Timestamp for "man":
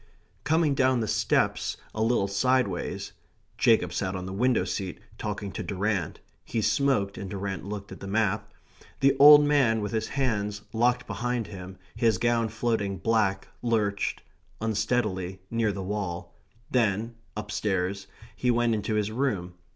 9.45-9.79